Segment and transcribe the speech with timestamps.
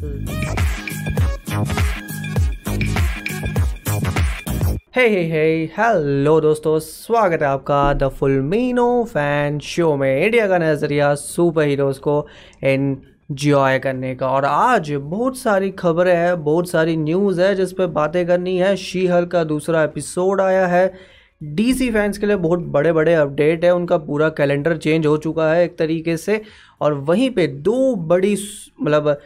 [0.00, 0.06] हे
[4.96, 6.78] हे हे hello दोस्तों.
[6.78, 12.26] स्वागत है आपका द फुल मीनो फ़ैन शो में इंडिया का नज़रिया सुपर हीरोज़ को
[12.64, 17.86] एन्जॉय करने का। और आज बहुत सारी खबरें हैं, बहुत सारी न्यूज़ है जिस पर
[17.86, 20.94] बातें करनी है। शी हल का दूसरा एपिसोड आया है।
[21.42, 25.52] डीसी फैंस के लिए बहुत बड़े बड़े अपडेट है। उनका पूरा कैलेंडर चेंज हो चुका
[25.52, 26.42] है एक तरीके से।
[26.80, 28.36] और वहीं पे दो बड़ी
[28.82, 29.20] मतलब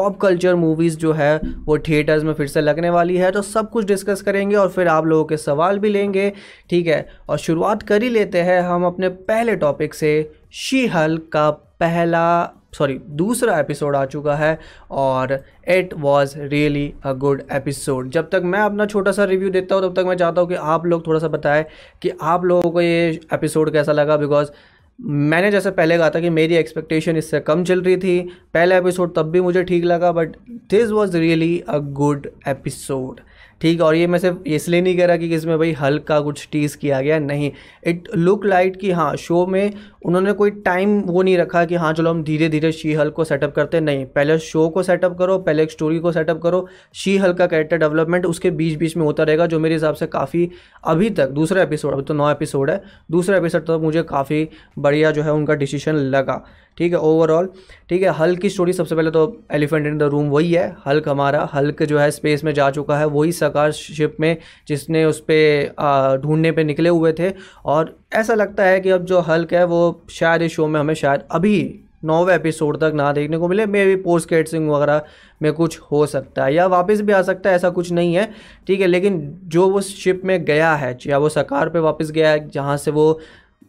[0.00, 3.70] पॉप कल्चर मूवीज़ जो है, वो थिएटर्स में फिर से लगने वाली है तो सब
[3.70, 6.32] कुछ डिस्कस करेंगे और फिर आप लोगों के सवाल भी लेंगे,
[6.70, 7.06] ठीक है?
[7.28, 12.56] और शुरुआत कर ही लेते हैं हम अपने पहले टॉपिक से। शी हल का पहला
[12.74, 14.58] सॉरी दूसरा एपिसोड आ चुका है
[14.90, 15.32] और
[15.68, 19.82] it was really a good episode जब तक मैं अपना छोटा सा रिव्यू देता हूँ,
[19.84, 21.64] तब तक मैं चाहता हूँ कि आप लोग थोड़ा सा बताएँ
[22.02, 24.16] कि आप लोगों को ये एपिसोड कैसा लगा?
[24.16, 24.50] बिकॉज़
[25.00, 28.20] मैंने जैसे पहले कहा था कि मेरी एक्सपेक्टेशन इससे कम चल रही थी।
[28.54, 30.36] पहला एपिसोड तब भी मुझे ठीक लगा but
[30.70, 33.20] this was really a good episode
[33.60, 36.76] ठीक और ये मैं सिर्फ़ इसलिए नहीं कह रहा कि इसमें भाई हल्का कुछ टीज़
[36.76, 37.52] किया गया, नहीं।
[37.86, 41.92] इट लुक लाइट कि हाँ शो में उन्होंने कोई टाइम वो नहीं रखा कि हाँ
[41.92, 45.38] चलो हम धीरे धीरे शी हल को सेटअप करते नहीं, पहले शो को सेटअप करो,
[45.38, 49.04] पहले एक स्टोरी को सेटअप करो। शी हल का कैरेक्टर डेवलपमेंट उसके बीच बीच में
[49.04, 50.48] होता रहेगा, जो मेरे हिसाब से काफ़ी
[50.84, 54.48] अभी तक, दूसरा एपिसोड अभी तो नौ एपिसोड है, दूसरा एपिसोड तक मुझे काफ़ी
[54.78, 56.42] बढ़िया जो है उनका डिसीज़न लगा।
[56.78, 57.48] ठीक है ओवरऑल
[57.88, 61.08] ठीक है हल्क की स्टोरी सबसे पहले तो एलिफेंट इन द रूम वही है। हल्क
[61.08, 64.36] हमारा हल्क जो है स्पेस में जा चुका है, वही सकार शिप में
[64.68, 67.32] जिसने उस पर ढूँढने पे निकले हुए थे।
[67.64, 70.94] और ऐसा लगता है कि अब जो हल्क है, वो शायद इस शो में हमें
[70.94, 75.02] शायद अभी नौवे एपिसोड तक ना देखने को मिले। मे भी पोस्ट क्रेडिटिंग वगैरह
[75.42, 78.30] में कुछ हो सकता है या वापस भी आ सकता है, ऐसा कुछ नहीं है।
[78.66, 82.30] ठीक है, लेकिन जो वो शिप में गया है, या वो सकार पे वापस गया
[82.30, 83.20] है, जहाँ से वो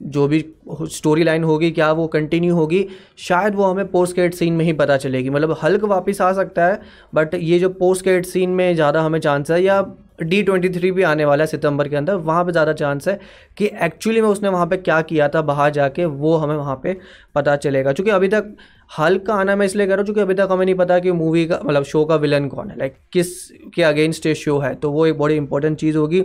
[0.04, 2.86] जो भी स्टोरी लाइन होगी, क्या वो कंटिन्यू होगी,
[3.20, 6.66] शायद वो हमें पोस्ट क्रेडिट सीन में ही पता चलेगी। मतलब हल्क वापस आ सकता
[6.66, 6.80] है
[7.14, 9.86] बट ये जो पोस्ट क्रेडिट सीन में ज़्यादा हमें चांस है, या
[10.22, 13.20] डी ट्वेंटी थ्री भी आने वाला है सितंबर के अंदर, वहाँ पे ज़्यादा चांस है
[13.58, 16.96] कि एक्चुअली में उसने वहाँ पे क्या किया था बाहर जाके, वो हमें वहाँ पे
[17.36, 18.56] पता चलेगा। क्योंकि अभी तक
[18.92, 21.12] हल्क का आना, मैं इसलिए कह रहा हूँ, क्योंकि अभी तक हमें नहीं पता कि
[21.14, 23.36] मूवी का मतलब शो का विलन कौन है। लाइक किस
[23.76, 26.24] के अगेंस्ट ये शो है तो वो एक बड़ी इंपॉर्टेंट चीज़ होगी।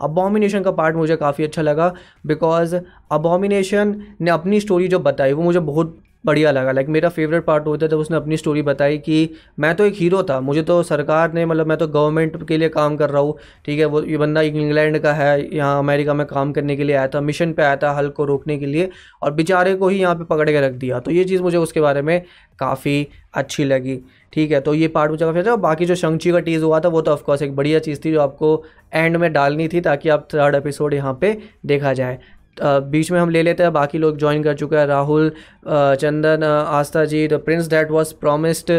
[0.00, 1.92] अबॉमिनेशन का पार्ट मुझे काफ़ी अच्छा लगा
[2.26, 2.76] बिकॉज़
[3.12, 7.66] अबॉमिनेशन ने अपनी स्टोरी जो बताई, वो मुझे बहुत बढ़िया लगा। लाइक मेरा फेवरेट पार्ट
[7.66, 11.32] होता था उसने अपनी स्टोरी बताई कि मैं तो एक हीरो था, मुझे तो सरकार
[11.32, 14.16] ने मतलब मैं तो गवर्नमेंट के लिए काम कर रहा हूँ, ठीक है, वो ये
[14.18, 17.62] बंदा इंग्लैंड का है, यहाँ अमेरिका में काम करने के लिए आया था मिशन पे
[17.62, 18.88] आया था हल को रोकने के लिए,
[19.22, 21.80] और बेचारे को ही यहाँ पे पकड़ के रख दिया। तो ये चीज़ मुझे उसके
[21.80, 22.20] बारे में
[22.58, 24.00] काफ़ी अच्छी लगी।
[24.32, 26.88] ठीक है तो ये पार्ट मुझे काफ़ी अच्छा बाकी जो शंची का टीज़ हुआ था,
[26.88, 28.64] वो तो ऑफकोर्स एक बढ़िया चीज़ थी जो आपको
[28.94, 32.18] एंड में डालनी थी ताकि आप थर्ड एपिसोड यहाँ पे देखा जाए।
[32.60, 35.30] बीच में हम ले लेते हैं, बाकी लोग ज्वाइन कर चुके हैं, Rahul
[35.68, 38.72] Chandan Aastha ji the prince that was promised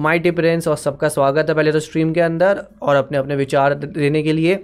[0.00, 3.74] mighty prince और सबका स्वागत है पहले तो स्ट्रीम के अंदर और अपने अपने विचार
[3.76, 4.62] देने के लिए।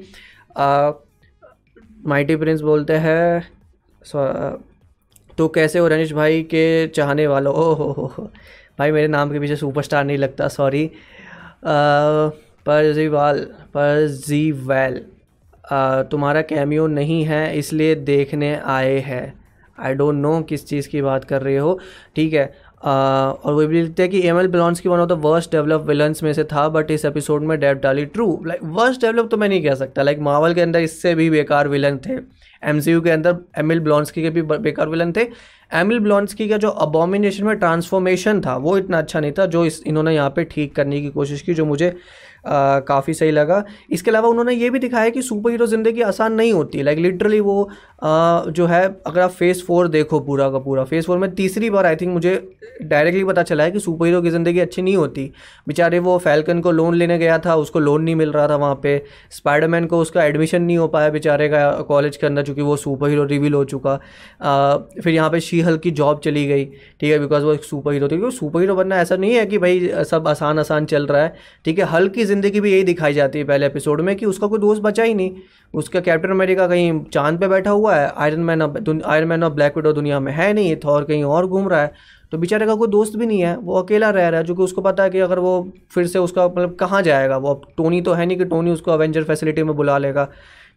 [2.06, 3.48] माइटी प्रिंस बोलते हैं
[5.38, 7.54] तो कैसे हो रनिश भाई के चाहने वालों?
[7.54, 8.30] ओ हो हो।
[8.78, 10.90] भाई मेरे नाम के पीछे सुपरस्टार नहीं लगता सॉरी
[12.66, 13.38] परजीवाल
[13.74, 15.00] परजीवैल
[16.10, 19.32] तुम्हारा कैमियो नहीं है इसलिए देखने आए हैं।
[19.78, 21.78] आई डोंट नो किस चीज़ की बात कर रहे हो
[22.16, 22.46] ठीक है?
[22.48, 25.50] uh, और वो भी लिखते हैं कि एम एल ब्लॉन्स की one of the worst
[25.50, 29.28] develop villains में से था बट इस एपिसोड में डेव डाली। ट्रू लाइक वर्स्ट डेवलप
[29.30, 32.14] तो मैं नहीं कह सकता लाइक like, मावल के अंदर इससे भी बेकार विलन थे।
[32.62, 35.24] एम के अंदर एम एल ब्लॉन्सकी के भी बेकार विलन थे।
[35.72, 39.82] एमिल ब्लॉन्सकी का जो अबोमिनेशन में ट्रांसफॉर्मेशन था, वो इतना अच्छा नहीं था, जो इस
[39.86, 41.96] इन्होंने यहाँ पे ठीक करने की कोशिश की, जो मुझे
[42.46, 46.52] काफ़ी सही लगा। इसके अलावा उन्होंने ये भी दिखाया कि सुपर हीरो ज़िंदगी आसान नहीं
[46.52, 47.62] होती। लाइक लिटरली वो
[48.02, 51.70] आ, जो है अगर आप फ़ेज़ फोर देखो पूरा का पूरा फ़ेज़ फोर में तीसरी
[51.70, 52.34] बार आई थिंक मुझे
[52.82, 55.30] डायरेक्टली पता चला है कि सुपर हीरो की ज़िंदगी अच्छी नहीं होती।
[55.68, 58.74] बेचारे वो फैल्कन को लोन लेने गया था उसको लोन नहीं मिल रहा था वहाँ
[58.82, 62.76] पे। स्पाइडरमैन को उसका एडमिशन नहीं हो पाया बेचारे का कॉलेज के अंदर चूँकि वो
[62.76, 63.98] सुपर हीरो रिवील हो चुका।
[64.42, 67.64] आ, फिर यहाँ पर शी हल की जॉब चली गई ठीक है बिकॉज़ वो एक
[67.64, 71.06] सुपर हीरो थी। सुपर हीरो बनना ऐसा नहीं है कि भाई सब आसान आसान चल
[71.06, 74.14] रहा है ठीक है। हल की ज़िंदगी भी यही दिखाई जाती है पहले एपिसोड में
[74.16, 75.30] कि उसका कोई दोस्त बचा ही नहीं।
[75.74, 79.52] उसका कैप्टन अमेरिका कहीं चाँद पे बैठा हुआ है iron man of iron man of
[79.52, 81.92] black widow दुनिया में है नहीं थॉर कहीं और घूम रहा है।
[82.32, 84.62] तो बेचारे का कोई दोस्त भी नहीं है, वो अकेला रह रहा है, जो कि
[84.62, 85.52] उसको पता है कि अगर वो
[85.90, 88.90] फिर से उसका मतलब कहाँ जाएगा, वो अब टोनी तो है नहीं कि टोनी उसको
[88.90, 90.28] अवेंजर फैसिलिटी में बुला लेगा।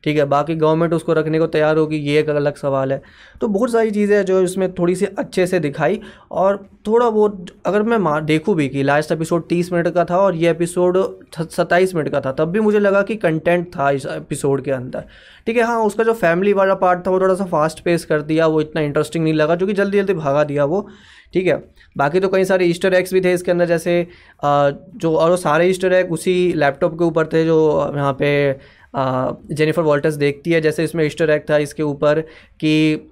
[0.03, 3.01] ठीक है, बाकी गवर्नमेंट उसको रखने को तैयार होगी ये एक अलग सवाल है।
[3.41, 5.99] तो बहुत सारी चीज़ें जो इसमें थोड़ी सी अच्छे से दिखाई
[6.31, 6.57] और
[6.87, 10.49] थोड़ा बहुत, अगर मैं देखूँ भी कि लास्ट एपिसोड तीस मिनट का था और ये
[10.49, 10.97] एपिसोड
[11.35, 15.03] सत्ताईस मिनट का था, तब भी मुझे लगा कि कंटेंट था इस एपिसोड के अंदर।
[15.47, 18.21] ठीक है हाँ उसका जो फैमिली वाला पार्ट था वो थोड़ा सा फास्ट पेस कर
[18.21, 20.87] दिया, वो इतना इंटरेस्टिंग नहीं लगा, जो कि जल्दी जल्दी भागा दिया वो।
[21.33, 21.55] ठीक है,
[21.95, 24.07] बाकी तो कई सारे ईस्टर एग्स भी थे इसके अंदर, जैसे
[24.43, 28.29] जो और वो सारे ईस्टर एग उसी लैपटॉप के ऊपर थे, जो यहाँ पे
[28.93, 32.21] जेनिफर वॉल्टर्स देखती है, जैसे इसमें ईस्टर एग था इसके ऊपर
[32.59, 33.11] कि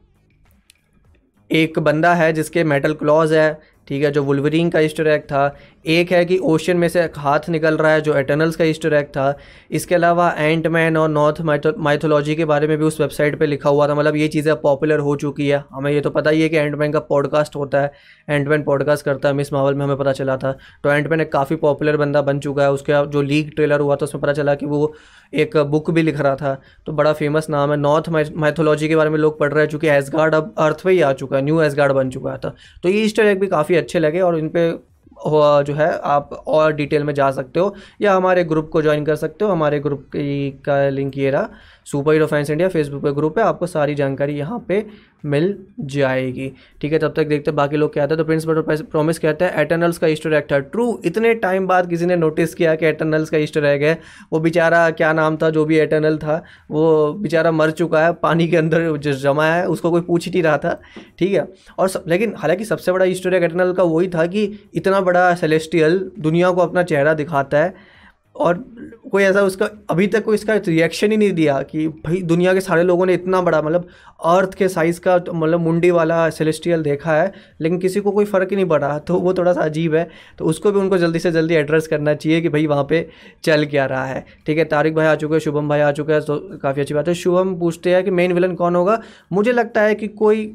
[1.49, 5.55] एक बंदा है जिसके मेटल क्लॉज है, ठीक है, जो वुलवरिंग का ईस्टर एग था।
[5.85, 8.93] एक है कि ओशन में से एक हाथ निकल रहा है, जो एटर्नल्स का ईस्टर
[8.93, 9.37] एग था।
[9.71, 13.69] इसके अलावा एंट मैन और नॉर्थ माइथोलॉजी के बारे में भी उस वेबसाइट पे लिखा
[13.69, 16.49] हुआ था। मतलब ये चीज़ें पॉपुलर हो चुकी है। हमें ये तो पता ही है
[16.49, 17.91] कि एंट मैन का पॉडकास्ट होता है।
[18.29, 21.21] एंट मैन पॉडकास्ट करता है, मिस मावल में हमें पता चला था। तो एंट मैन
[21.21, 24.33] एक काफ़ी पॉपुलर बंदा बन चुका है। उसके जो लीग ट्रेलर हुआ था, उसमें पता
[24.33, 24.93] चला कि वो
[25.35, 29.09] एक बुक भी लिख रहा था। तो बड़ा फ़ेमस नाम है। नॉर्थ माइथोलॉजी के बारे
[29.09, 31.61] में लोग पढ़ रहे हैं, चूँकि एसगार्ड अब अर्थ पे ही आ चुका है। न्यू
[31.61, 32.53] एसगार्ड बन चुका था
[32.83, 34.83] तो ये ईस्टर एग भी काफ़ी अच्छे लगे और इन पर
[35.27, 39.15] जो है, आप और डिटेल में जा सकते हो। या हमारे ग्रुप को ज्वाइन कर
[39.15, 41.49] सकते हो। हमारे ग्रुप की का लिंक ये रहा।
[41.85, 44.85] Super hero fans India Facebook पे ग्रुप है आपको सारी जानकारी यहाँ पे
[45.25, 46.51] मिल जाएगी।
[46.81, 49.45] ठीक है तब तक देखते हैं बाकी लोग क्या है। तो प्रिंस बटर प्रॉमिस कहते
[49.45, 53.29] हैं एटर्नल्स का ईस्टर था। ट्रू इतने टाइम बाद किसी ने नोटिस किया कि एटर्नल्स
[53.29, 53.99] का ईस्टर एग है।
[54.33, 56.41] वो बेचारा क्या नाम था जो भी एटर्नल था
[56.71, 60.43] वो बेचारा मर चुका है पानी के अंदर जमा है उसको कोई पूछ ही नहीं
[60.43, 60.79] रहा था।
[61.19, 61.47] ठीक है
[61.77, 65.33] और सब, लेकिन हालाँकि सबसे बड़ा ईस्टर एग एटर्नल का वही था कि इतना बड़ा
[65.35, 67.93] सेलेस्टियल दुनिया को अपना चेहरा दिखाता है
[68.35, 68.63] और
[69.11, 72.61] कोई ऐसा उसका, अभी तक कोई इसका रिएक्शन ही नहीं दिया कि भाई दुनिया के
[72.61, 73.87] सारे लोगों ने इतना बड़ा मतलब
[74.25, 78.49] अर्थ के साइज़ का मतलब मुंडी वाला सेलेस्टियल देखा है, लेकिन किसी को कोई फ़र्क
[78.49, 80.07] ही नहीं पड़ा तो वो थोड़ा सा अजीब है।
[80.39, 83.09] तो उसको भी उनको जल्दी से जल्दी एड्रेस करना चाहिए कि भाई वहाँ पर
[83.43, 86.13] चल क्या रहा है। ठीक है, तारिक भाई आ चुके हैं, शुभम भाई आ चुके
[86.13, 89.01] हैं तो काफ़ी अच्छी बात है। शुभम पूछते हैं कि मेन विलन कौन होगा?
[89.31, 90.45] मुझे लगता है कि कोई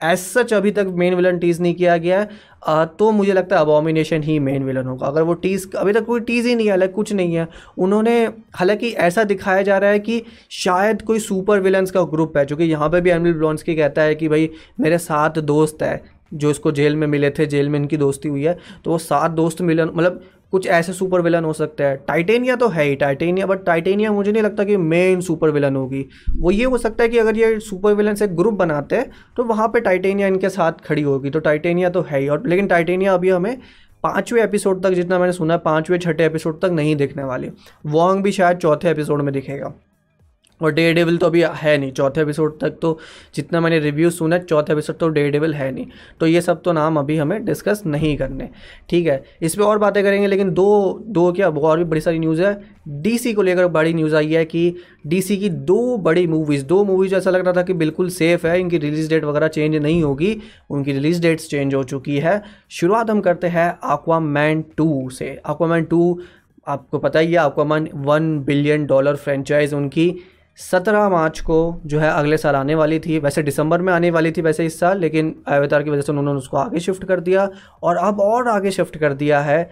[0.00, 3.62] एज सच अभी तक मेन विलन टीज़ नहीं किया गया है। तो मुझे लगता है
[3.62, 6.76] अबॉमिनेशन ही मेन विलन होगा। अगर वो टीज़ अभी तक कोई टीज़ ही नहीं है
[6.76, 7.46] लाइक कुछ नहीं है।
[7.78, 8.24] उन्होंने,
[8.54, 12.60] हालाँकि ऐसा दिखाया जा रहा है कि शायद कोई सुपर विलन्स का ग्रुप है, जो
[12.60, 14.50] यहाँ पे भी एमिल ब्लॉन्स की कहता है कि भाई,
[14.80, 16.02] मेरे सात दोस्त है,
[16.34, 19.30] जो इसको जेल में मिले थे, जेल में इनकी दोस्ती हुई है। तो वो सात
[19.30, 23.46] दोस्त मिलन मतलब कुछ ऐसे सुपर विलन हो सकते हैं। टाइटेनिया तो है ही टाइटेनिया
[23.46, 26.04] बट टाइटेनिया मुझे नहीं लगता कि मेन सुपर विलन होगी।
[26.38, 29.44] वो ये हो सकता है कि अगर ये सुपर विलन से ग्रुप बनाते हैं तो
[29.44, 33.14] वहाँ पे टाइटेनिया इनके साथ खड़ी होगी। तो टाइटेनिया तो है ही, और लेकिन टाइटेनिया
[33.14, 33.56] अभी हमें
[34.02, 37.50] पाँचवें एपिसोड तक जितना मैंने सुना है, पाँचवें, छठे एपिसोड तक नहीं देखने वाली।
[37.86, 39.72] वॉन्ग भी शायद चौथे एपिसोड में दिखेगा।
[40.62, 42.98] और डे डेविल तो अभी है नहीं, चौथे एपिसोड तक तो
[43.34, 45.86] जितना मैंने रिव्यू सुना चौथे एपिसोड तो डे डेविल है नहीं।
[46.20, 48.48] तो ये सब तो नाम अभी हमें डिस्कस नहीं करने।
[48.88, 52.18] ठीक है, इस पर और बातें करेंगे, लेकिन दो दो क्या और भी बड़ी सारी
[52.18, 52.58] न्यूज़ है।
[53.02, 54.74] डीसी को लेकर बड़ी न्यूज़ आई है कि
[55.06, 58.58] डीसी की दो बड़ी मूवीज़ दो मूवीज़ ऐसा लग रहा था कि बिल्कुल सेफ़ है,
[58.60, 60.36] इनकी रिलीज़ डेट वगैरह चेंज नहीं होगी,
[60.70, 65.38] उनकी रिलीज़ डेट्स चेंज हो चुकी है। शुरुआत हम करते हैं आक्वा मैन टू से।
[65.46, 66.20] आक्वा मैन टू
[66.68, 70.14] आपको पता ही है aqua man one billion dollar franchise उनकी।
[70.58, 74.32] सत्रह मार्च को जो है अगले साल आने वाली थी। वैसे दिसंबर में आने वाली
[74.32, 77.48] थी वैसे इस साल, लेकिन अवतार की वजह से उन्होंने उसको आगे शिफ्ट कर दिया
[77.82, 79.70] और अब और आगे शिफ्ट कर दिया है।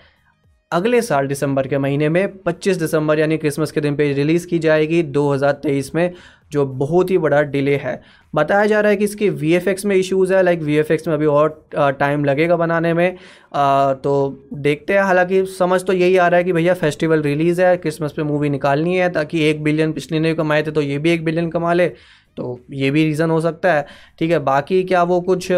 [0.73, 4.59] अगले साल दिसंबर के महीने में 25 दिसंबर यानी क्रिसमस के दिन पे रिलीज़ की
[4.59, 6.15] जाएगी 2023 में।
[6.53, 8.01] जो बहुत ही बड़ा डिले है।
[8.35, 11.97] बताया जा रहा है कि इसके VFX में इश्यूज़ है लाइक VFX में अभी और
[12.01, 13.17] टाइम लगेगा बनाने में।
[13.55, 17.63] आ, तो देखते हैं हालाँकि समझ तो यही आ रहा है कि भैया फेस्टिवल रिलीज़
[17.63, 20.99] है क्रिसमस पे मूवी निकालनी है ताकि एक बिलियन पिछले ने कमाए थे तो ये
[20.99, 21.89] भी एक बिलियन कमा ले।
[22.37, 23.87] तो ये भी रीज़न हो सकता है।
[24.19, 25.49] ठीक है बाकी क्या वो कुछ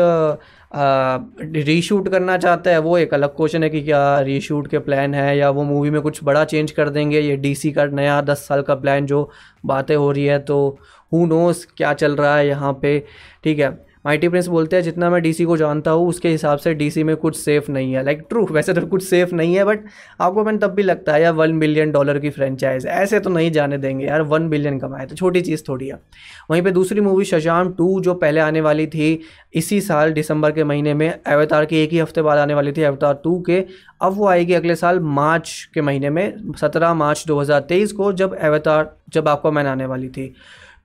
[0.70, 5.36] रीशूट करना चाहता है, वो एक अलग क्वेश्चन है कि क्या रीशूट के प्लान है
[5.38, 7.20] या वो मूवी में कुछ बड़ा चेंज कर देंगे?
[7.20, 9.28] ये डीसी का नया दस साल का प्लान जो
[9.66, 10.78] बातें हो रही है तो
[11.12, 12.98] हु नोस क्या चल रहा है यहाँ पे,
[13.44, 13.70] ठीक है?
[14.04, 17.16] माइटी प्रिंस बोलते हैं जितना मैं डीसी को जानता हूँ उसके हिसाब से डीसी में
[17.16, 18.04] कुछ सेफ़ नहीं है.
[18.04, 19.80] लाइक like, ट्रू वैसे तो कुछ सेफ़ नहीं है बट
[20.20, 23.50] आपको मैंने तब भी लगता है यार वन बिलियन डॉलर की फ्रेंचाइज ऐसे तो नहीं
[23.52, 26.00] जाने देंगे यार वन बिलियन कमाए तो छोटी चीज़ थोड़ी है.
[26.50, 29.20] वहीं पर दूसरी मूवी शशाम टू जो पहले आने वाली थी
[29.54, 32.82] इसी साल दिसंबर के महीने में अवतार के एक ही हफ़्ते बाद आने वाली थी
[32.82, 33.64] अवतार टू के
[34.02, 38.12] अब वो आएगी अगले साल मार्च के महीने में सत्रह मार्च दो हज़ार तेईस को
[38.12, 40.32] जब अवतार जब आपको मैन आने वाली थी।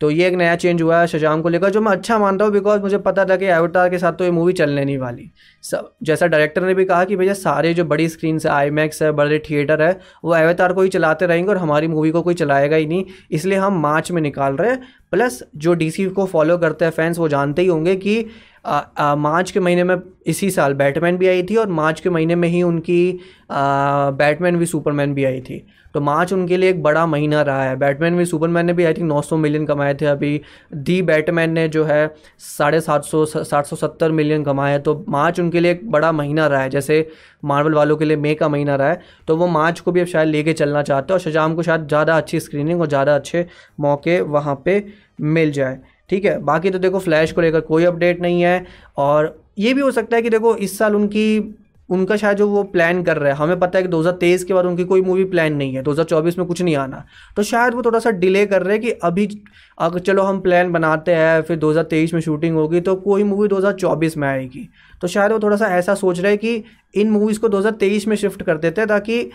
[0.01, 2.53] तो ये एक नया चेंज हुआ है शजाम को लेकर, जो मैं अच्छा मानता हूँ
[2.53, 5.29] बिकॉज़ मुझे पता था कि एवटार के साथ तो ये मूवी चलने नहीं वाली।
[5.63, 9.01] सब, जैसा डायरेक्टर ने भी कहा कि भैया सारे जो बड़ी स्क्रीन से आई मैक्स
[9.01, 12.33] है, बड़े थिएटर है, वो एवतार को ही चलाते रहेंगे और हमारी मूवी को कोई
[12.33, 16.57] चलाएगा ही नहीं। इसलिए हम मार्च में निकाल रहे हैं। प्लस जो डीसी को फॉलो
[16.57, 18.25] करते हैं फैंस वो जानते ही होंगे कि
[18.65, 19.95] मार्च के महीने में
[20.27, 23.19] इसी साल बैटमैन भी आई थी और मार्च के महीने में ही उनकी
[23.51, 27.75] बैटमैन भी सुपरमैन भी आई थी। तो मार्च उनके लिए एक बड़ा महीना रहा है।
[27.79, 30.41] बैटमैन भी सुपरमैन ने भी आई थिंक 900 मिलियन कमाए थे। अभी
[30.73, 35.39] दी बैटमैन ने जो है, साढ़े सात सौ सात सौ सत्तर मिलियन कमाए तो मार्च
[35.39, 37.07] उनके लिए एक बड़ा महीना रहा है। जैसे
[37.43, 40.07] मार्वल वालों के लिए मई का महीना रहा है। तो वो मार्च को भी अब
[40.07, 43.45] शायद लेके चलना चाहते हैं और शजाम को शायद ज़्यादा अच्छी स्क्रीनिंग और ज़्यादा अच्छे
[43.79, 44.83] मौके वहाँ पर
[45.21, 46.37] मिल जाए। ठीक है?
[46.39, 48.65] बाकी तो देखो फ्लैश को लेकर कोई अपडेट नहीं है
[48.97, 51.55] और ये भी हो सकता है कि देखो, इस साल उनकी,
[51.89, 54.65] उनका शायद जो वो प्लान कर रहे हैं, हमें पता है कि 2023 के बाद
[54.65, 57.99] उनकी कोई मूवी प्लान नहीं है 2024 में कुछ नहीं आना। तो शायद वो थोड़ा
[57.99, 59.41] सा डिले कर रहे हैं कि अभी,
[59.79, 64.17] अगर चलो हम प्लान बनाते हैं, फिर 2023 में शूटिंग होगी तो कोई मूवी 2024
[64.17, 64.69] में आएगी।
[65.01, 66.63] तो शायद वो थोड़ा सा ऐसा सोच रहे हैं कि
[66.95, 69.29] इन मूवीज़ को 2023 में शिफ्ट कर देते हैं ताकि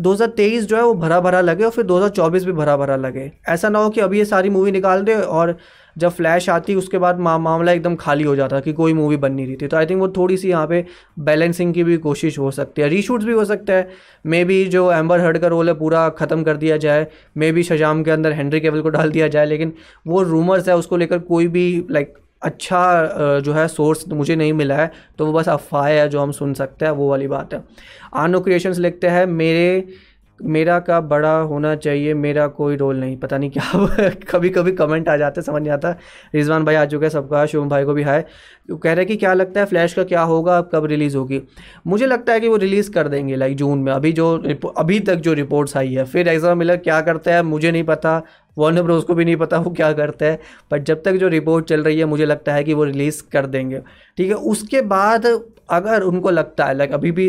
[0.00, 3.68] 2023 जो है वो भरा भरा लगे और फिर 2024 भी भरा भरा लगे। ऐसा
[3.68, 5.56] ना हो कि अभी ये सारी मूवी निकाल दे और
[6.00, 9.32] जब फ्लैश आती उसके बाद मा, मामला एकदम खाली हो जाता कि कोई मूवी बन
[9.32, 10.84] नहीं रही थी। तो आई थिंक वो थोड़ी सी यहाँ पे
[11.20, 13.88] बैलेंसिंग की भी कोशिश हो सकती है। रीशूट्स भी हो सकता है।
[14.26, 17.62] मे बी जो एम्बर हर्ड का रोल है पूरा ख़त्म कर दिया जाए। मे बी
[17.62, 19.72] शजाम के अंदर हेनरी केवल को डाल दिया जाए लेकिन
[20.06, 24.76] वो रूमर्स है उसको लेकर कोई भी लाइक अच्छा जो है सोर्स मुझे नहीं मिला
[24.76, 27.62] है। तो वो बस अफवाह है जो हम सुन सकते हैं वो वाली बात है।
[28.14, 29.66] आनो क्रिएशंस लिखते हैं मेरे
[30.42, 35.08] मेरा का बड़ा होना चाहिए, मेरा कोई रोल नहीं। पता नहीं क्या कभी कभी कमेंट
[35.08, 35.90] आ जाते, समझ नहीं आता।
[36.34, 38.24] रिजवान भाई आ चुके हैं सबका, शुभम भाई को भी हाय
[38.72, 41.40] कह रहे हैं कि क्या लगता है फ्लैश का क्या होगा, अब कब रिलीज़ होगी?
[41.86, 44.32] मुझे लगता है कि वो रिलीज़ कर देंगे लाइक जून में। अभी जो
[44.78, 48.22] अभी तक जो रिपोर्ट्स आई है, फिर एग्ज़ाम मिलर क्या करता है, मुझे नहीं पता।
[48.56, 50.38] वार्नर ब्रोस को भी नहीं पता वो क्या करता है।
[50.72, 53.46] बट जब तक जो रिपोर्ट चल रही है, मुझे लगता है कि वो रिलीज़ कर
[53.46, 53.80] देंगे।
[54.18, 55.26] ठीक है, उसके बाद
[55.70, 57.28] अगर उनको लगता है लाइक अभी भी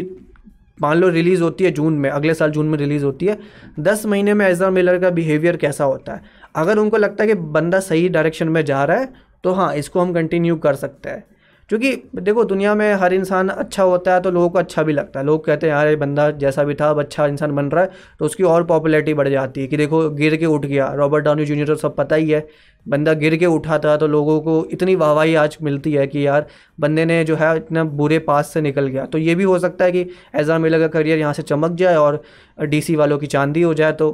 [0.78, 3.38] मान लो रिलीज़ होती है जून में, अगले साल जून में रिलीज़ होती है,
[3.80, 6.22] दस महीने में एजरा मिलर का बिहेवियर कैसा होता है?
[6.56, 9.14] अगर उनको लगता है कि बंदा सही डायरेक्शन में जा रहा है
[9.44, 11.24] तो हाँ इसको हम कंटिन्यू कर सकते हैं।
[11.72, 15.20] क्योंकि देखो, दुनिया में हर इंसान अच्छा होता है तो लोगों को अच्छा भी लगता
[15.20, 17.84] है। लोग कहते हैं, यार, ये बंदा जैसा भी था, अब अच्छा इंसान बन रहा
[17.84, 21.26] है। तो उसकी और पॉपुलैरिटी बढ़ जाती है कि देखो, गिर के उठ गया। रॉबर्ट
[21.26, 22.46] डाउनी जूनियर तो सब पता ही है,
[22.86, 26.46] बंदा गिर के उठा था तो लोगों को इतनी वाहवाही आज मिलती है कि यार,
[26.80, 29.86] बंदे ने जो है इतना बुरे पास से निकल गया। तो ये भी हो सकता
[29.86, 32.22] है कि एजा मिलर का करियर यहाँ से चमक जाए और
[32.62, 34.12] डीसी वालों की चांदी हो जाए तो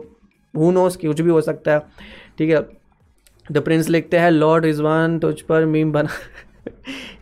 [0.54, 1.80] हु नोस कुछ भी हो सकता है।
[2.38, 2.66] ठीक है
[3.46, 6.10] द प्रिंस लिखते हैं लॉर्ड रिजवान तुझ पर मीम बना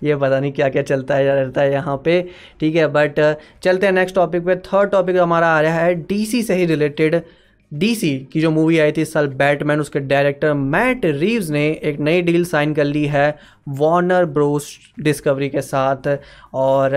[0.04, 2.22] ये पता नहीं क्या क्या चलता है रहता है यहाँ पे।
[2.60, 3.20] ठीक है बट
[3.64, 7.22] चलते हैं नेक्स्ट टॉपिक पे। थर्ड टॉपिक हमारा आ रहा है डीसी से ही रिलेटेड
[7.72, 12.00] डीसी की जो मूवी आई थी इस साल बैटमैन उसके डायरेक्टर मैट रीव्स ने एक
[12.00, 13.28] नई डील साइन कर ली है
[13.70, 16.18] वार्नर ब्रोस डिस्कवरी के साथ।
[16.54, 16.96] और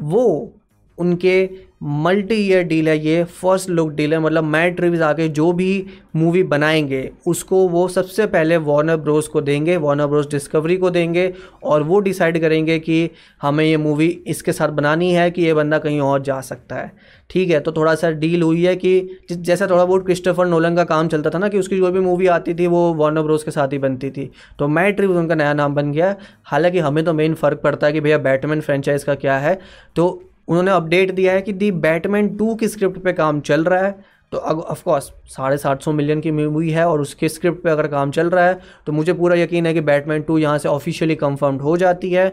[0.00, 0.52] वो
[0.98, 1.44] उनके
[1.82, 5.86] मल्टी ईयर डील है, ये फ़र्स्ट लुक डील है मतलब मैट रिव्स आके जो भी
[6.16, 11.32] मूवी बनाएँगे, उसको वो सबसे पहले वार्नर ब्रोस को देंगे वार्नर ब्रोस डिस्कवरी को देंगे
[11.62, 13.10] और वो डिसाइड करेंगे कि
[13.42, 16.92] हमें ये मूवी इसके साथ बनानी है कि ये बंदा कहीं और जा सकता है।
[17.30, 20.84] ठीक है तो थोड़ा सा डील हुई है कि जैसा थोड़ा बहुत क्रिस्टोफर नोलन का
[20.84, 23.50] काम चलता था ना कि उसकी जो भी मूवी आती थी वो वार्नर ब्रोस के
[23.50, 27.12] साथ ही बनती थी। तो मैट रिव्स उनका नया नाम बन गया। हालाँकि हमें तो
[27.14, 29.58] मेन फ़र्क पड़ता है कि भैया बैटमैन फ्रेंचाइज का क्या है।
[29.96, 33.82] तो उन्होंने अपडेट दिया है कि दी बैटमैन टू की स्क्रिप्ट पे काम चल रहा
[33.82, 33.94] है।
[34.32, 37.86] तो अब ऑफकोर्स साढ़े सात सौ मिलियन की मूवी है और उसके स्क्रिप्ट पे अगर
[37.88, 41.14] काम चल रहा है तो मुझे पूरा यकीन है कि बैटमैन टू यहाँ से ऑफिशियली
[41.16, 42.28] कंफर्म्ड हो जाती है।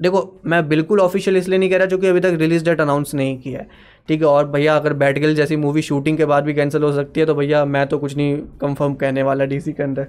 [0.00, 3.38] देखो, मैं बिल्कुल ऑफिशियल इसलिए नहीं कह रहा क्योंकि अभी तक रिलीज़ डेट अनाउंस नहीं
[3.38, 3.68] किया है।
[4.08, 7.20] ठीक है, और भैया, अगर बैटगिल जैसी मूवी शूटिंग के बाद भी कैंसिल हो सकती
[7.20, 10.06] है तो भैया, मैं तो कुछ नहीं कंफर्म कहने वाला डीसी के अंदर।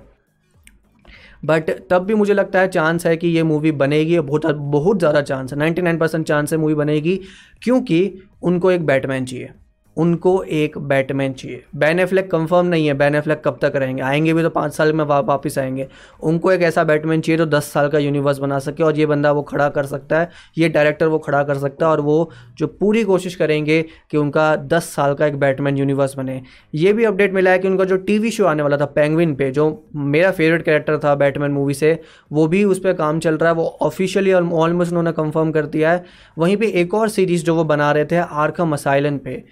[1.46, 5.22] बट तब भी मुझे लगता है चांस है कि ये मूवी बनेगी बहुत बहुत ज़्यादा
[5.24, 7.20] चांस है। नाइन्टी नाइन परसेंट चांस है मूवी बनेगी,
[7.62, 9.50] क्योंकि उनको एक बैटमैन चाहिए।
[9.98, 14.02] उनको एक बैटमैन चाहिए। बैन एफ्लेक कंफर्म नहीं है बैन एफ्लेक कब तक रहेंगे?
[14.02, 15.88] आएँगे भी तो पाँच साल में वा, वापस आएँगे।
[16.24, 19.32] उनको एक ऐसा बैटमैन चाहिए जो दस साल का यूनिवर्स बना सके और ये बंदा
[19.32, 22.68] वो खड़ा कर सकता है ये डायरेक्टर वो खड़ा कर सकता है और वो जो
[22.70, 26.42] पूरी कोशिश करेंगे कि उनका दस साल का एक बैटमैन यूनिवर्स बने।
[26.76, 29.52] ये भी अपडेट मिला है कि उनका जो टीवी शो आने वाला था पेंगविन पे
[29.52, 32.00] जो मेरा फेवरेट कैरेक्टर था बैटमैन मूवी से
[32.32, 35.92] वो भी उस पर काम चल रहा है वो ऑफिशियली ऑलमोस्ट उन्होंने कंफर्म कर दिया
[35.92, 36.04] है।
[36.38, 39.44] वहीं पर एक और सीरीज़ जो वो बना रहे थे आरखम असाइलन पे।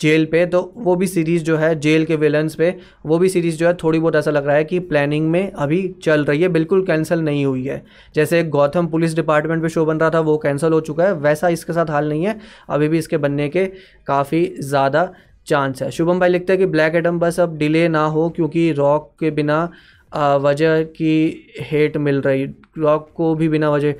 [0.00, 2.74] जेल पे तो वो भी सीरीज़ जो है, जेल के विलन्स पे,
[3.06, 5.82] वो भी सीरीज़ जो है, थोड़ी बहुत ऐसा लग रहा है कि प्लानिंग में अभी
[6.02, 7.82] चल रही है, बिल्कुल कैंसिल नहीं हुई है।
[8.14, 11.48] जैसे गौतम पुलिस डिपार्टमेंट पे शो बन रहा था, वो कैंसिल हो चुका है, वैसा
[11.48, 12.38] इसके साथ हाल नहीं है,
[12.68, 13.66] अभी भी इसके बनने के
[14.06, 15.10] काफ़ी ज़्यादा
[15.46, 18.70] चांस है। शुभम भाई लिखते हैं कि ब्लैक एडम बस अब डिले ना हो, क्योंकि
[18.72, 19.68] रॉक के बिना
[20.12, 21.14] वजह की
[21.60, 22.44] हेट मिल रही।
[22.78, 23.94] रॉक को भी बिना वजह।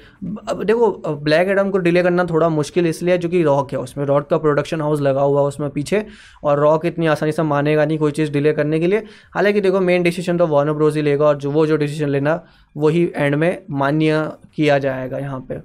[0.48, 4.04] अब देखो ब्लैक एडम को डिले करना थोड़ा मुश्किल इसलिए है क्योंकि रॉक है, उसमें
[4.06, 6.04] रॉक का प्रोडक्शन हाउस लगा हुआ है उसमें पीछे
[6.44, 9.02] और रॉक इतनी आसानी से मानेगा नहीं कोई चीज़ डिले करने के लिए।
[9.34, 12.42] हालाँकि देखो मेन डिसीज़न तो वॉर्नर ब्रोज ही लेगा और जो, वो जो डिसीज़न लेना,
[12.76, 15.62] वही एंड में मान्य किया जाएगा यहाँ पर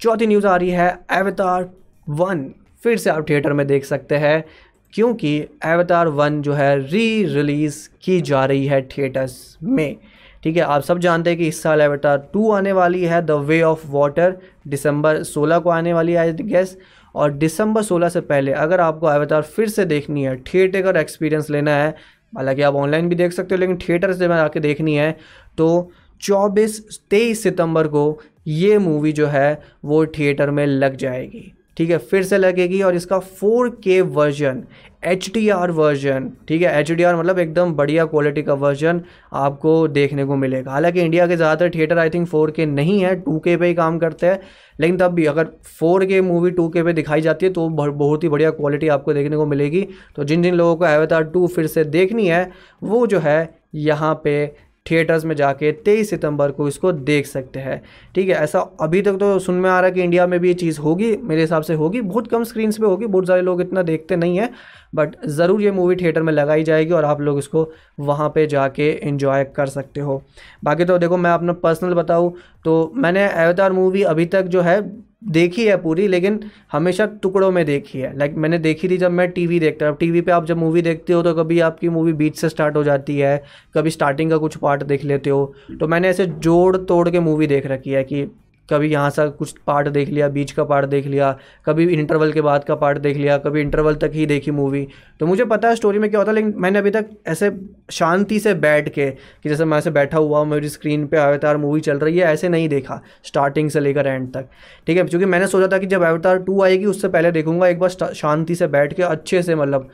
[0.00, 1.70] चौथी न्यूज़ आ रही है एवतार
[2.06, 2.50] वन
[2.82, 4.44] फिर से आप थिएटर में देख सकते हैं।
[4.92, 9.96] क्योंकि एवतार वन जो है री रिलीज़ की जा रही है थिएटर्स में।
[10.44, 13.30] ठीक है, आप सब जानते हैं कि इस साल एवतार टू आने वाली है द
[13.30, 14.36] वे ऑफ़ वाटर
[14.68, 16.76] दिसंबर 16 को आने वाली है आई गेस
[17.14, 21.50] और दिसंबर 16 से पहले अगर आपको एवतार फिर से देखनी है थिएटर का एक्सपीरियंस
[21.50, 21.94] लेना है,
[22.32, 25.16] हालाँकि आप ऑनलाइन भी देख सकते हो, लेकिन थिएटर से मैं आके देखनी है
[25.58, 26.80] तो 24
[27.10, 32.22] तेईस सितंबर को ये मूवी जो है वो थिएटर में लग जाएगी। ठीक है, फिर
[32.22, 34.62] से लगेगी और इसका 4K वर्जन
[35.06, 39.00] HDR वर्जन ठीक है HDR मतलब एकदम बढ़िया क्वालिटी का वर्जन
[39.34, 43.56] आपको देखने को मिलेगा। हालाँकि इंडिया के ज़्यादातर थिएटर आई थिंक 4K नहीं है 2K
[43.58, 44.40] पे ही काम करते हैं,
[44.78, 45.48] लेकिन तब भी अगर
[45.80, 49.46] 4K मूवी 2K पे दिखाई जाती है तो बहुत ही बढ़िया क्वालिटी आपको देखने को
[49.46, 49.86] मिलेगी।
[50.16, 52.50] तो जिन जिन लोगों को अवतार टू फिर से देखनी है,
[52.82, 57.80] वो जो है यहाँ पे थिएटर्स में जाके तेईस सितंबर को इसको देख सकते हैं।
[58.14, 60.48] ठीक है, ऐसा अभी तक तो सुन में आ रहा है कि इंडिया में भी
[60.48, 63.60] ये चीज़ होगी, मेरे हिसाब से होगी। बहुत कम स्क्रीन्स पे होगी, बहुत सारे लोग
[63.60, 64.50] इतना देखते नहीं हैं
[64.94, 67.68] बट ज़रूर ये मूवी थिएटर में लगाई जाएगी और आप लोग इसको
[68.00, 70.22] वहाँ पे जाके इन्जॉय कर सकते हो।
[70.64, 72.32] बाकी तो देखो, मैं अपना पर्सनल बताऊँ
[72.64, 74.80] तो मैंने अवतार मूवी अभी तक जो है
[75.22, 76.38] देखी है पूरी, लेकिन
[76.72, 80.20] हमेशा टुकड़ों में देखी है। लाइक मैंने देखी थी जब मैं टीवी देखता, अब टीवी
[80.20, 83.18] पे आप जब मूवी देखते हो तो कभी आपकी मूवी बीच से स्टार्ट हो जाती
[83.18, 83.42] है,
[83.74, 87.46] कभी स्टार्टिंग का कुछ पार्ट देख लेते हो। तो मैंने ऐसे जोड़ तोड़ के मूवी
[87.46, 88.26] देख रखी है कि
[88.70, 91.36] कभी यहाँ से कुछ पार्ट देख लिया, बीच का पार्ट देख लिया,
[91.66, 94.86] कभी इंटरवल के बाद का पार्ट देख लिया, कभी इंटरवल तक ही देखी मूवी
[95.20, 97.50] तो मुझे पता है स्टोरी में क्या होता है, लेकिन मैंने अभी तक ऐसे
[97.90, 101.80] शांति से बैठ के, कि जैसे मैं ऐसे बैठा हुआ मेरी स्क्रीन पर अवतार मूवी
[101.80, 104.46] चल रही है, ऐसे नहीं देखा स्टार्टिंग से लेकर एंड तक।
[104.86, 107.78] ठीक है, क्योंकि मैंने सोचा था कि जब अवतार टू आएगी, उससे पहले देखूँगा, एक
[107.78, 109.88] बार शांति से बैठ के, अच्छे से मतलब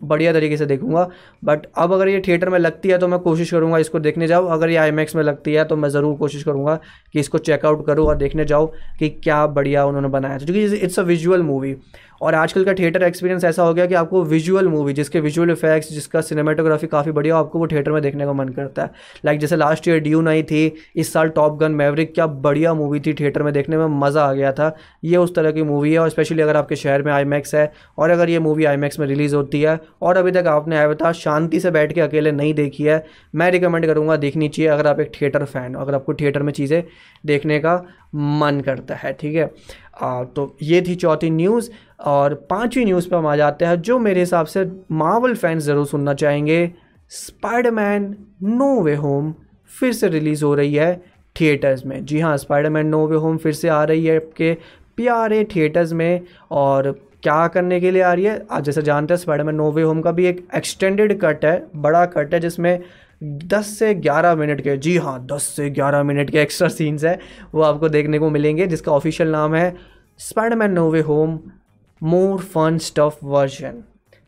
[0.00, 1.08] बढ़िया तरीके से देखूँगा।
[1.42, 4.50] बट अब अगर ये थिएटर में लगती है तो मैं कोशिश करूँगा इसको देखने जाऊँ।
[4.52, 6.78] अगर ये आई में लगती है तो मैं ज़रूर कोशिश करूँगा
[7.14, 10.98] कि इसको चेकआउट करूँ और देखने जाऊँ कि क्या बढ़िया उन्होंने बनाया था। क्योंकि इट्स
[10.98, 11.76] अ विजुअल मूवी
[12.22, 15.92] और आजकल का थिएटर एक्सपीरियंस ऐसा हो गया कि आपको विजुअल मूवी जिसके विजुअल इफेक्ट्स
[15.92, 18.90] जिसका सिनेमाटोग्राफी काफ़ी बढ़िया हो, आपको वो थिएटर में देखने का मन करता है।
[19.24, 22.72] लाइक like जैसे लास्ट ईयर ड्यू आई थी, इस साल टॉप गन मैवरिक क्या बढ़िया
[22.74, 24.74] मूवी थी थिएटर में देखने में, मज़ा आ गया था।
[25.04, 28.10] ये उस तरह की मूवी है और स्पेशली अगर आपके शहर में आई है और
[28.10, 31.70] अगर ये मूवी आई में रिलीज़ होती है और अभी तक आपने अवतार शांति से
[31.70, 33.04] बैठ के अकेले नहीं देखी है,
[33.34, 36.52] मैं रिकमेंड करूँगा देखनी चाहिए अगर आप एक थिएटर फ़ैन हो, अगर आपको थिएटर में
[36.52, 36.82] चीज़ें
[37.24, 37.76] देखने का
[38.14, 39.46] मन करता है, ठीक है?
[40.26, 41.70] तो ये थी चौथी न्यूज़
[42.06, 45.86] और पांचवी न्यूज़ पर हम आ जाते हैं, जो मेरे हिसाब से मावल फैंस ज़रूर
[45.86, 46.70] सुनना चाहेंगे।
[47.10, 49.34] स्पाइडरमैन नो वे होम
[49.70, 50.94] फिर से रिलीज़ हो रही है
[51.36, 54.52] थिएटर्स में। जी हाँ स्पाइडरमैन नो वे होम फिर से आ रही है आपके
[54.98, 56.20] प्यारे थिएटर्स में
[56.52, 56.90] और
[57.22, 58.46] क्या करने के लिए आ रही है?
[58.50, 62.06] आज जैसे जानते हैं स्पाइडरमैन नो वे होम का भी एक एक्सटेंडेड कट है, बड़ा
[62.06, 62.80] कट है, जिसमें
[63.24, 67.18] 10 से 11 मिनट के, जी हाँ 10 से 11 मिनट के एक्स्ट्रा सीन्स हैं,
[67.54, 69.76] वो आपको देखने को मिलेंगे, जिसका ऑफिशियल नाम है
[70.18, 71.38] spider man no way home
[72.02, 73.82] more fun stuff version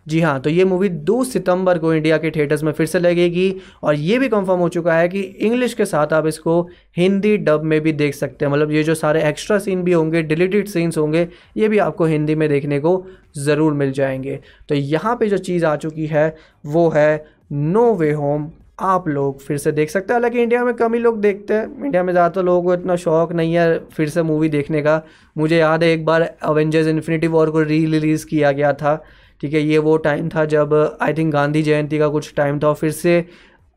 [0.06, 3.54] जी हाँ तो ये मूवी 2 सितंबर को इंडिया के थिएटर्स में फिर से लगेगी
[3.82, 6.60] और ये भी कंफर्म हो चुका है कि इंग्लिश के साथ आप इसको
[6.96, 10.22] हिंदी डब में भी देख सकते हैं। मतलब ये जो सारे एक्स्ट्रा सीन भी होंगे
[10.22, 13.04] डिलीटेड सीन्स होंगे, ये भी आपको हिंदी में देखने को
[13.38, 16.34] ज़रूर मिल जाएँगे। तो यहाँ पे जो चीज़ आ चुकी है,
[16.66, 20.72] वो है नो वे होम आप लोग फिर से देख सकते हैं। हालाँकि इंडिया में
[20.74, 24.08] कम ही लोग देखते हैं। इंडिया में ज़्यादातर लोगों को इतना शौक नहीं है फिर
[24.08, 25.02] से मूवी देखने का।
[25.36, 29.02] मुझे याद है, एक बार अवेंजर्स इन्फिनिटी वॉर को री रिलीज़ किया गया था।
[29.40, 32.68] ठीक है, ये वो टाइम था जब आई थिंक गांधी जयंती का कुछ टाइम था
[32.68, 33.18] और फिर से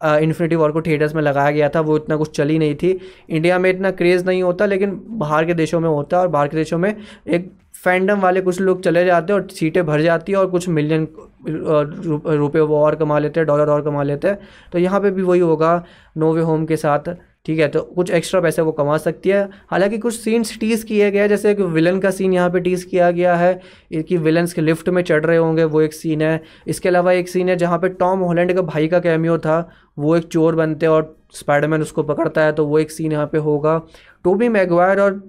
[0.02, 2.99] इन्फिनिटी वॉर को थिएटर्स में लगाया गया था, वो इतना कुछ चली नहीं थी।
[3.30, 6.47] इंडिया में इतना क्रेज़ नहीं होता, लेकिन बाहर के देशों में होता है और बाहर
[6.47, 6.95] के देशों में
[7.28, 10.67] एक फैंडम वाले कुछ लोग चले जाते हैं और सीटें भर जाती है और कुछ
[10.69, 11.08] मिलियन
[11.47, 14.39] रुपए वो और कमा लेते हैं डॉलर और कमा लेते। हैं
[14.73, 15.84] तो यहाँ पे भी वही होगा
[16.17, 17.10] नोवे होम के साथ।
[17.46, 21.10] ठीक है तो कुछ एक्स्ट्रा पैसे वो कमा सकती है। हालाँकि कुछ सीन्स टीज़ किए
[21.12, 23.60] गए जैसे कि विलन का सीन यहाँ पे टीज़ किया गया है,
[23.94, 27.30] कि विलन्स के लिफ्ट में चढ़ रहे होंगे, वो एक सीन है। इसके अलावा एक
[27.30, 30.88] सीन है जहाँ पे टॉम हॉलैंड का भाई का कैमियो था, वो एक चोर बनते
[30.88, 33.78] और स्पाइडरमैन उसको पकड़ता है तो वो एक सीन यहाँ पे होगा।
[34.26, 35.22] टोबी मैगवायर और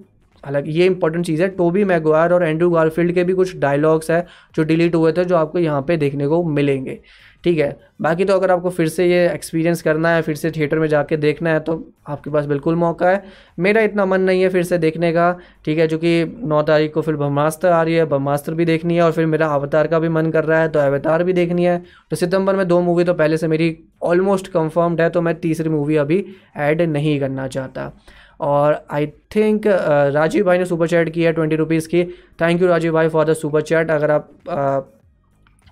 [0.45, 4.25] हालाँकि ये इंपॉर्टेंट चीज़ है। टोबी मैगवायर और एंड्रू गारफील्ड के भी कुछ डायलॉग्स हैं
[4.55, 6.99] जो डिलीट हुए थे, जो आपको यहाँ पे देखने को मिलेंगे।
[7.43, 7.77] ठीक है?
[8.01, 11.17] बाकी तो अगर आपको फिर से ये एक्सपीरियंस करना है, फिर से थिएटर में जाके
[11.17, 11.73] देखना है तो
[12.07, 13.23] आपके पास बिल्कुल मौका है।
[13.59, 15.31] मेरा इतना मन नहीं है फिर से देखने का।
[15.65, 15.87] ठीक है?
[15.87, 19.25] क्योंकि नौ तारीख को फिर ब्रह्मास्त्र आ रही है, ब्रह्मास्त्र भी देखनी है और फिर
[19.25, 22.55] मेरा अवतार का भी मन कर रहा है तो अवतार भी देखनी है। तो सितंबर
[22.55, 26.25] में दो मूवी तो पहले से मेरी ऑलमोस्ट कंफर्म्ड है तो मैं तीसरी मूवी अभी
[26.57, 27.91] ऐड नहीं करना चाहता।
[28.39, 32.03] और आई थिंक राजीव भाई ने सुपर चैट किया है ट्वेंटी रुपीज़ की.
[32.41, 34.29] थैंक यू राजीव भाई फॉर द सुपर चैट अगर आप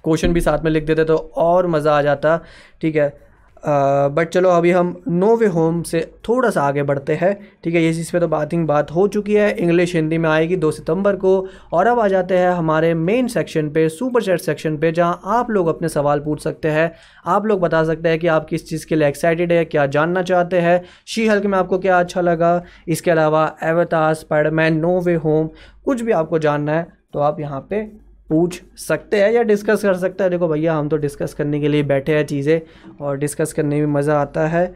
[0.04, 2.40] क्वेश्चन भी साथ में लिख देते तो और मज़ा आ जाता.
[2.82, 3.23] ठीक है?
[3.66, 7.82] बट चलो अभी हम नो वे होम से थोड़ा सा आगे बढ़ते हैं। ठीक है,
[7.84, 11.16] ये चीज़ पे तो बात बात हो चुकी है। इंग्लिश हिंदी में आएगी दो सितंबर
[11.16, 11.36] को।
[11.74, 15.50] और अब आ जाते हैं हमारे मेन सेक्शन पे सुपर चैट सेक्शन पे, जहाँ आप
[15.52, 16.92] लोग अपने सवाल पूछ सकते हैं।
[17.26, 20.22] आप लोग बता सकते हैं कि आप किस चीज़ के लिए एक्साइटेड है, क्या जानना
[20.24, 22.62] चाहते हैं। शी हल्क में आपको क्या अच्छा लगा?
[22.88, 25.50] इसके अलावा avatar spider man no way home,
[25.86, 27.82] कुछ भी आपको जानना है तो आप यहाँ पे
[28.30, 31.68] पूछ सकते हैं या डिस्कस कर सकते हैं। देखो भैया, हम तो डिस्कस करने के
[31.68, 32.60] लिए बैठे हैं चीज़ें
[33.02, 34.74] और डिस्कस करने में मज़ा आता है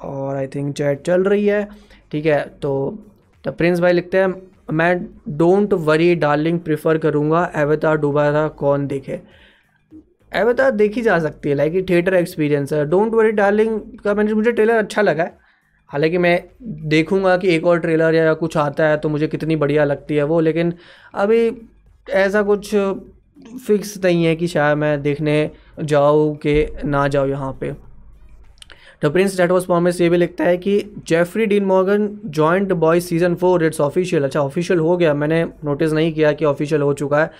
[0.00, 1.68] और आई थिंक चैट चल रही है।
[2.12, 2.72] ठीक है तो
[3.44, 4.34] द प्रिंस भाई लिखते हैं,
[4.72, 9.20] मैं डोंट वरी डार्लिंग प्रिफर करूँगा। एवतार दोबारा कौन देखे?
[10.32, 14.52] एवतार देखी जा सकती है लाइक थिएटर एक्सपीरियंस है। डोंट वरी डार्लिंग का मैंने, मुझे
[14.52, 15.38] ट्रेलर अच्छा लगा है।
[15.90, 16.42] हालाँकि मैं
[16.88, 20.22] देखूँगा कि एक और ट्रेलर या कुछ आता है तो मुझे कितनी बढ़िया लगती है
[20.24, 20.72] वो, लेकिन
[21.14, 21.50] अभी
[22.10, 22.74] ऐसा कुछ
[23.66, 27.72] फिक्स नहीं है कि शायद मैं देखने जाऊँ कि ना जाऊँ यहाँ पे।
[29.04, 33.04] The prince that was promise ये भी लिखता है कि Jeffrey Dean Morgan joint boys
[33.04, 36.92] season four it's official अच्छा ऑफिशियल हो गया। मैंने नोटिस नहीं किया कि ऑफिशियल हो
[36.94, 37.30] चुका है।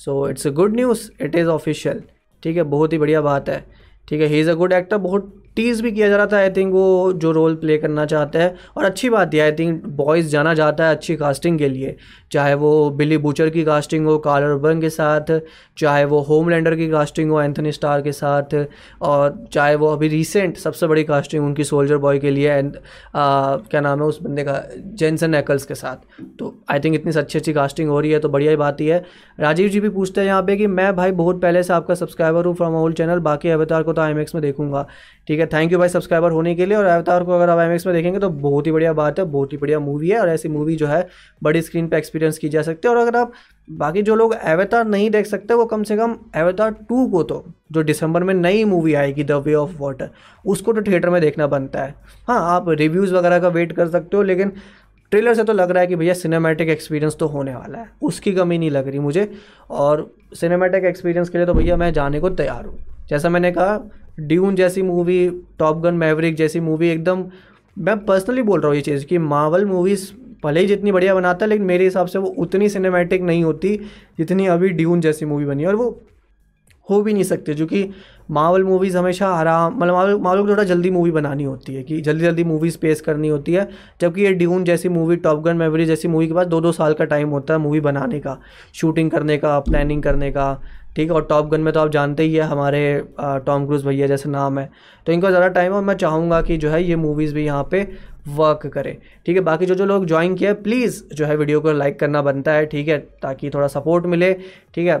[0.00, 2.02] So it's a good news it is official
[2.42, 3.64] ठीक है, बहुत ही बढ़िया बात है।
[4.08, 6.50] ठीक है he is a good actor बहुत टीज़ भी किया जा रहा था आई
[6.50, 10.28] थिंक वो जो रोल प्ले करना चाहता है। और अच्छी बात है आई थिंक बॉयज़
[10.30, 11.96] जाना जाता है अच्छी कास्टिंग के लिए।
[12.32, 15.40] चाहे वो बिली बूचर की कास्टिंग हो कार्ल अर्बन के साथ,
[15.78, 18.54] चाहे वो होमलैंडर की कास्टिंग हो एंथनी स्टार के साथ,
[19.02, 22.76] और चाहे वो अभी रिसेंट सबसे बड़ी कास्टिंग उनकी सोल्जर बॉय के लिए एंड
[23.16, 24.62] क्या नाम है उस बंदे का
[24.94, 28.28] जेंसन एक्ल्स के साथ। तो आई थिंक इतनी अच्छी अच्छी कास्टिंग हो रही है तो
[28.28, 29.04] बढ़िया ही बात ही है।
[29.40, 32.46] राजीव जी भी पूछते हैं यहाँ पे कि मैं भाई बहुत पहले से आपका सब्सक्राइबर
[32.46, 34.86] हूँ फ्रॉम ओल्ड चैनल बाकी अवतार को तो आईएमएक्स में देखूँगा।
[35.28, 37.68] ठीक है थैंक यू भाई सब्सक्राइबर होने के लिए। और अवतार को अगर आप आई
[37.68, 40.48] में देखेंगे तो बहुत ही बढ़िया बात है, बहुत ही बढ़िया मूवी है और ऐसी
[40.48, 41.06] मूवी जो है
[41.42, 43.32] बड़ी स्क्रीन पर एक्सपीरियंस की जा सकती है। और अगर आप,
[43.68, 47.44] बाकी जो लोग एवेतार नहीं देख सकते, वो कम से कम एवेतार टू को तो
[47.72, 50.10] जो दिसंबर में नई मूवी आएगी द वे ऑफ़ वाटर
[50.44, 51.94] उसको तो थिएटर में देखना बनता है।
[52.28, 54.52] हाँ आप रिव्यूज़ वगैरह का वेट कर सकते हो, लेकिन
[55.12, 58.32] ट्रेलर से तो लग रहा है कि भैया सिनेमैटिक एक्सपीरियंस तो होने वाला है। उसकी
[58.32, 59.30] कमी नहीं लग रही मुझे।
[59.70, 63.76] और सिनेमैटिक एक्सपीरियंस के लिए तो भैया मैं जाने को तैयार हूँ। जैसा मैंने कहा
[64.20, 65.28] ड्यून जैसी मूवी
[65.58, 67.24] टॉप गन मैवरिक जैसी मूवी एकदम,
[67.76, 70.10] मैं पर्सनली बोल रहा हूँ ये चीज़ कि मावल मूवीज़
[70.44, 73.76] भले ही जितनी बढ़िया बनाता है, लेकिन मेरे हिसाब से वो उतनी सिनेमैटिक नहीं होती
[74.18, 75.90] जितनी अभी ड्यून जैसी मूवी बनी और वो
[76.90, 77.88] हो भी नहीं सकते क्योंकि
[78.30, 82.00] मावल मूवीज़ हमेशा आराम मतलब मावल मावल को थोड़ा जल्दी मूवी बनानी होती है, कि
[82.00, 83.68] जल्दी जल्दी मूवीज़ पेश करनी होती है,
[84.00, 86.94] जबकि ये ड्यून जैसी मूवी टॉप गन मेवरी जैसी मूवी के पास दो दो साल
[86.94, 88.38] का टाइम होता है मूवी बनाने का
[88.74, 90.52] शूटिंग करने का प्लानिंग करने का,
[90.96, 91.14] ठीक है?
[91.14, 94.58] और टॉप गन में तो आप जानते ही है, हमारे टॉम क्रूज भैया जैसे नाम
[94.58, 94.70] है
[95.06, 97.66] तो इनका ज़्यादा टाइम है और मैं चाहूँगा कि जो है ये मूवीज़ भी यहाँ
[97.70, 97.86] पे
[98.28, 101.72] वर्क करें। ठीक है, बाकी जो जो लोग ज्वाइन किया प्लीज़ जो है वीडियो को
[101.72, 104.32] लाइक करना बनता है, ठीक है, ताकि थोड़ा सपोर्ट मिले,
[104.74, 104.98] ठीक है।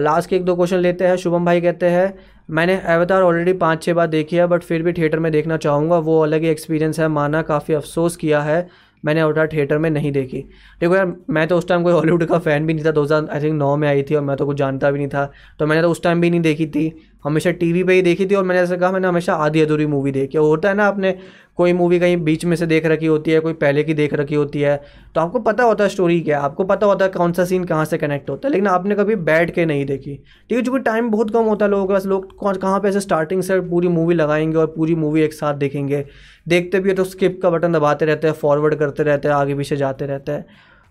[0.00, 2.12] लास्ट के एक दो क्वेश्चन लेते हैं, शुभम भाई कहते हैं,
[2.50, 5.98] मैंने अवतार ऑलरेडी पाँच छः बार देखी है बट फिर भी थिएटर में देखना चाहूँगा।
[6.00, 8.66] वो अलग ही एक्सपीरियंस है, माना काफ़ी अफसोस किया है,
[9.04, 10.38] मैंने अवतार थिएटर में नहीं देखी।
[10.80, 13.28] देखो यार, मैं तो उस टाइम कोई हॉलीवुड का फ़ैन भी नहीं था, दो हज़ार
[13.32, 15.66] आई थिंक नौ में आई थी और मैं तो कुछ जानता भी नहीं था तो
[15.66, 16.88] मैंने तो उस टाइम भी नहीं देखी थी।
[17.24, 20.12] हमेशा टीवी पे ही देखी थी और मैंने जैसे कहा, मैंने हमेशा आधी अधूरी मूवी
[20.12, 21.14] देखी होता है ना, आपने
[21.56, 24.34] कोई मूवी कहीं बीच में से देख रखी होती है, कोई पहले की देख रखी
[24.34, 24.76] होती है
[25.14, 27.84] तो आपको पता होता है स्टोरी क्या आपको पता होता है कौन सा सीन कहाँ
[27.84, 31.10] से कनेक्ट होता है, लेकिन आपने कभी बैठ के नहीं देखी। ठीक है चूँकि टाइम
[31.10, 34.14] बहुत कम होता है लोगों के पास, लोग कहाँ पे ऐसे स्टार्टिंग से पूरी मूवी
[34.14, 36.04] लगाएँगे और पूरी मूवी एक साथ देखेंगे।
[36.46, 39.54] देखते भी है तो स्किप का बटन दबाते रहते हैं फॉरवर्ड करते रहते हैं, आगे
[39.54, 40.44] पीछे जाते रहते हैं।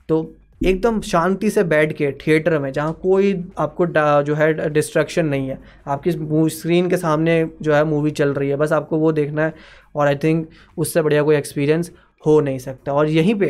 [0.10, 3.86] तो एकदम शांति से बैठ के थिएटर में, जहाँ कोई आपको
[4.24, 6.12] जो है, डिस्ट्रैक्शन नहीं है। आपकी
[6.52, 9.54] स्क्रीन के सामने जो है, मूवी चल रही है, बस आपको वो देखना है
[9.96, 11.92] और आई थिंक उससे बढ़िया कोई एक्सपीरियंस
[12.24, 13.48] हो नहीं सकता। और यहीं पे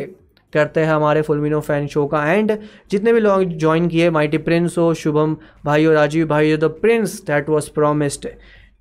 [0.52, 2.56] करते हैं हमारे फुलमिनो फ़ैन शो का। एंड
[2.90, 6.70] जितने भी लोग ज्वाइन किए माइटी प्रिंस हो, शुभम भाई और राजीव भाई हो the
[6.82, 8.28] prince that was promised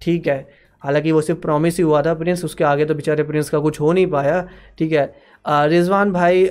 [0.01, 0.37] ठीक है।
[0.83, 3.79] हालाँकि वो सिर्फ़ प्रॉमिस ही हुआ था प्रिंस उसके आगे तो बेचारे प्रिंस का कुछ
[3.81, 5.13] हो नहीं पाया, ठीक है।
[5.45, 6.45] रिजवान भाई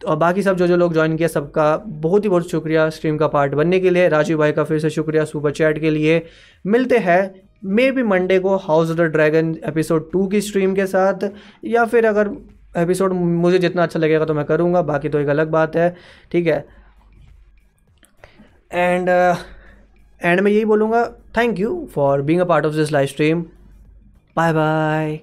[0.00, 3.26] और बाकी सब जो जो लोग ज्वाइन किया सबका बहुत ही बहुत शुक्रिया स्ट्रीम का
[3.28, 6.22] पार्ट बनने के लिए। राजीव भाई का फिर से शुक्रिया सुपर चैट के लिए।
[6.66, 10.86] मिलते हैं मे बी मंडे को house of the dragon episode two की स्ट्रीम के
[10.86, 11.28] साथ।
[11.64, 12.30] या फिर अगर
[12.76, 15.94] एपिसोड मुझे जितना अच्छा लगेगा तो मैं करूँगा बाकी तो एक अलग बात है
[16.32, 16.66] ठीक है।
[18.72, 21.04] एंड एंड uh, मैं यही बोलूँगा
[21.36, 23.42] thank you for being a part of this live stream
[24.36, 25.18] bye bye